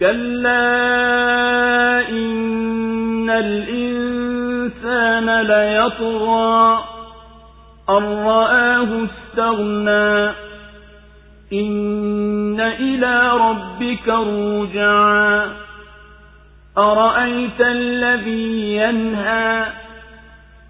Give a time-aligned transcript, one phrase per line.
[0.00, 0.58] كلا
[2.08, 3.80] إن الإنسان
[5.40, 6.84] ليطغى
[7.90, 10.34] أن رآه استغنى
[11.52, 15.46] إن إلى ربك الرجعى
[16.78, 19.66] أرأيت الذي ينهى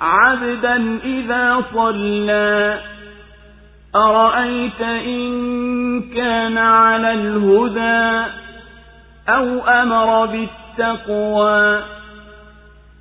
[0.01, 2.80] عبدا إذا صلى
[3.96, 8.45] أرأيت إن كان على الهدى
[9.29, 11.83] أو أمر بالتقوى.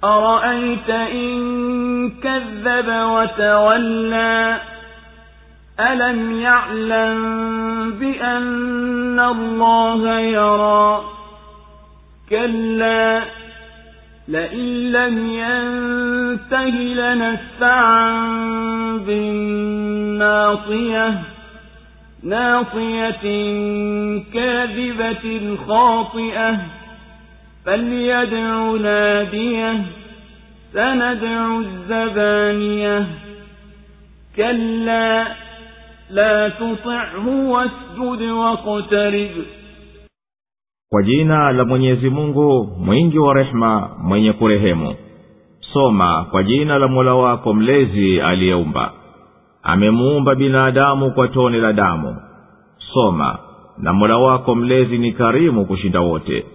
[0.04, 4.58] أرأيت إن كذب وتولى؟
[5.80, 7.20] ألم يعلم
[8.00, 11.02] بأن الله يرى؟
[12.30, 13.22] كلا
[14.28, 18.12] لئن لم ينته لنسفعا
[19.08, 20.56] بالناصية.
[22.26, 23.22] ناصية
[24.34, 26.58] كاذبة خاطئة
[27.66, 29.82] فليدع ناديه
[30.74, 33.08] سندع الزبانية
[34.36, 35.28] كلا
[36.10, 39.46] لا تطعه واسجد واقترب
[40.92, 44.96] kwa jina la mwenyezi mungu mwingi wa rehema mwenye kurehemu
[45.74, 48.92] soma kwa jina la mola wako mlezi aliyeumba
[49.66, 52.16] amemuumba binadamu kwa tone la damu.
[52.94, 53.38] Soma
[53.78, 56.46] na mola wako mlezi ni karimu kushinda wote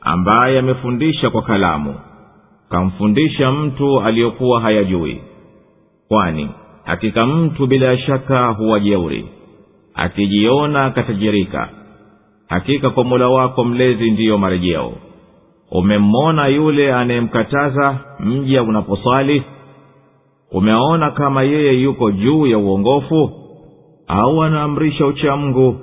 [0.00, 1.94] ambaye amefundisha kwa kalamu.
[2.70, 5.20] Kamfundisha mtu aliyokuwa hayajui.
[6.08, 6.50] Kwani
[6.84, 9.26] hakika mtu bila shaka huwa jeuri.
[9.94, 11.68] Akijiona katajirika
[12.48, 14.92] hakika kwa mola wako mlezi ndiyo marejeo.
[15.70, 19.42] Umemmona yule anayemkataza mja unaposwali
[20.52, 23.30] umeona kama yeye yuko juu ya uongofu?
[24.08, 25.76] Au anaamrisha uchamgu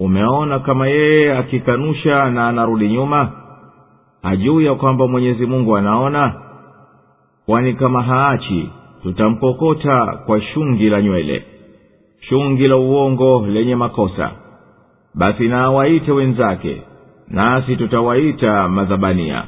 [0.00, 3.32] umeona kama yeye akikanusha na anarudi nyuma?
[4.22, 6.34] Hajuu ya kwamba mwenyezi mungu anaona?
[7.46, 8.70] Kwani kama haachi
[9.02, 11.44] tutamkokota kwa shungi la nywele
[12.20, 14.30] shungi la uongo lenye makosa.
[15.14, 16.82] Basi na awaite wenzake
[17.28, 19.44] nasi tutawaita madhabania.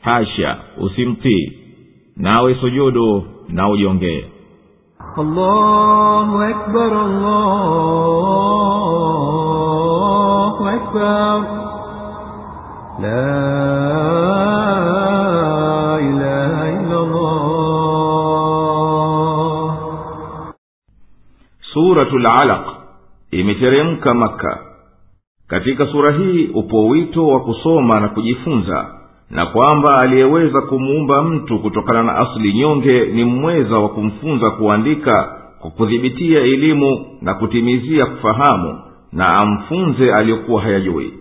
[0.00, 1.52] Hasha usimtii.
[2.16, 4.24] Nawe sujudu na ujongee
[5.16, 6.38] allahu
[23.30, 24.58] imeteremka makka.
[25.48, 28.95] Katika sura hii upo wito wa kusoma na kujifunza
[29.30, 35.70] na kwamba aliyeweza kumuumba mtu kutokana na asili nyonge ni mweza wa kumfunza kuandika kwa
[35.70, 38.78] kudhibitia elimu na kutimizia kufahamu
[39.12, 41.12] na amfunze aliyokuwa hayajui.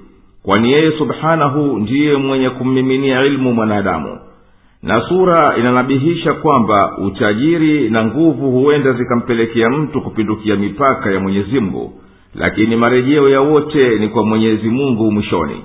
[0.44, 4.18] Kwani yeye subhanahu ndiye mwenye kummiminia ilmu mwanadamu.
[4.84, 11.94] Na sura inanabihisha kwamba utajiri na nguvu huenda zikampelekea mtu kupindukia mipaka ya mwenyezi mungu.
[12.36, 15.56] Lakini marejeo ya wote ni kwa mwenyezi mungu mwishoni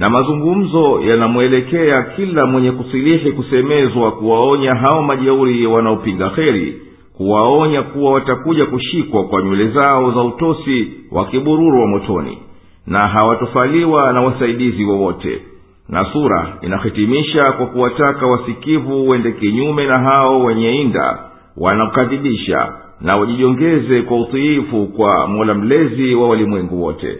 [0.00, 6.82] na mazungumzo yanamwelekea kila mwenye kusilihi kusemezwa kuwaonya hao majeuri wanaopinga kheri
[7.16, 12.38] kuwaonya kuwa watakuja kushikwa kwa nywele zao za utosi wakibururwa motoni
[12.86, 15.42] na hawatofaliwa na wasaidizi wowote.
[15.88, 21.18] Na sura inahitimisha kwa kuwataka wasikivu wende kinyume na hao wenye inda
[21.56, 27.18] wanakadhibisha na wajijongeze kwa utiifu kwa mola mlezi wa walimwengu wote.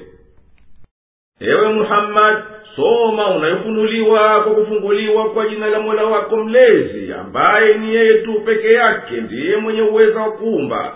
[1.41, 8.11] Ewe muhammadi soma unayofunuliwa kwa kufunguliwa kwa jina la mola wako mlezi ambaye ni yeye
[8.11, 10.93] tu peke yake ndiye mwenye uweza wa kuumba.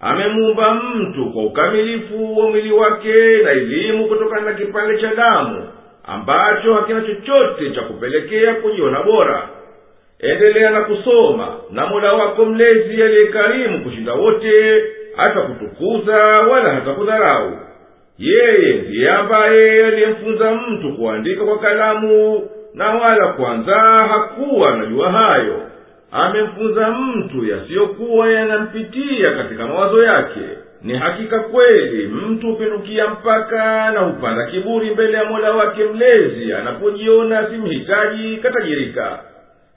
[0.00, 5.68] Amemuumba mtu kwa ukamilifu wa mwili wake na elimu kutokana na kipande cha damu
[6.04, 9.48] ambacho hakina chochote cha kupelekea kujiona bora.
[10.20, 14.82] Endelea na kusoma na mola wako mlezi aliyekarimu kushinda wote
[15.16, 17.58] hata kutukuza wala hata kudharau
[18.22, 23.74] yeye ambaye aliyemfunza mtu kuandika kwa kalamu na wala kwanza
[24.08, 25.60] hakuwa anajua hayo.
[26.12, 30.40] Amemfunza mtu yasiyokuwa yanampitia katika mawazo yake.
[30.82, 37.48] Ni hakika kweli mtu hupindukia mpaka na hupanda kiburi mbele ya mola wake mlezi anapojiona
[37.50, 39.18] simhitaji katajirika.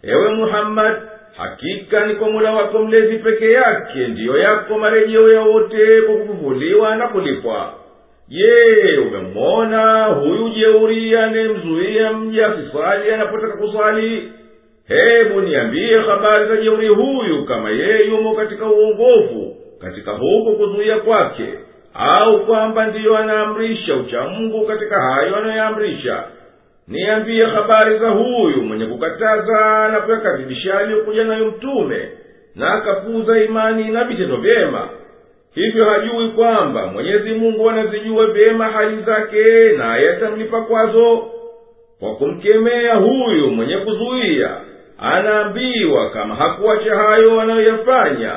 [0.03, 0.99] Ewe muhammadi
[1.37, 6.95] hakika ni kwa mola wako mlezi peke yake ndiyo yako marejeo ya wote kwa kufufuliwa
[6.95, 7.73] na kulipwa
[8.29, 14.31] je umemwona huyu jeuri anayemzuia mja asiswali anapotaka kuswali.
[14.87, 21.45] Hebu niambie habari za jeuri huyu kama yeye yumo katika uongofu katika huku kuzuia kwake
[21.93, 26.23] au kwamba ndiyo anaamrisha uchamungu katika hayo anayoamrisha
[26.87, 32.09] niambie habari za huyu mwenye kukataza na kuyakadhibisha aliyokuja nayo mtume
[32.55, 34.89] na akapuza imani na vitendo vyema
[35.55, 39.43] hivyo hajui kwamba mwenyezi mungu anazijua vyema hali zake
[39.77, 41.23] naye atamlipa kwazo.
[41.99, 44.49] Kwa kumkemea huyu mwenye kuzuia
[44.99, 48.31] anaambiwa kama hakuacha hayo anayoyafanya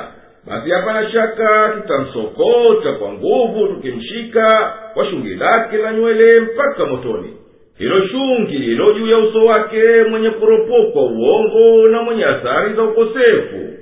[0.47, 7.33] basi hapana shaka tutamsokota kwa nguvu tukimshika kwa shungi lake la nywele mpaka motoni.
[7.77, 13.73] Hilo shungi lilo juu ya uso wake mwenye kuropokwa uongo na mwenye athari za ukosefu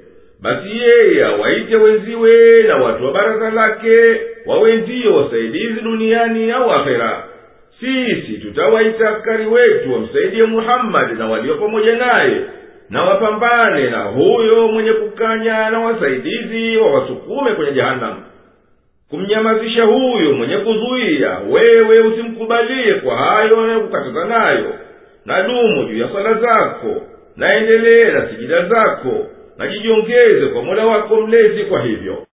[0.42, 3.92] basi yeye awaite wenziwe na watu wa baraza lake
[4.46, 7.24] wawe ndiyo wasaidizi duniani au akhera.
[7.80, 12.42] Sisi tutawaita askari wetu wamsaidie muhammadi na walio pamoja naye
[12.90, 18.24] na wapambane na huyo mwenye kukanya na wasaidizi wawasukume kwenye jehanamu
[19.10, 24.74] kumnyamazisha huyo mwenye kuzuia wewe usimkubalie kwa hayo anayokukataza nayo.
[25.26, 27.02] Na dumu juu ya swala zako
[27.38, 29.26] naendelee na sijida zako
[29.58, 32.28] na jijiongeze kwa mola wako mlezi kwa hivyo